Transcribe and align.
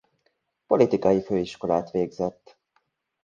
Politikai 0.67 1.21
főiskolát 1.21 1.91
végzett. 1.91 2.57